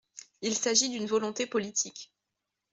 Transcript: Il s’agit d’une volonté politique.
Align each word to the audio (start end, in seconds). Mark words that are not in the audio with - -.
Il 0.41 0.55
s’agit 0.57 0.89
d’une 0.89 1.05
volonté 1.05 1.45
politique. 1.45 2.11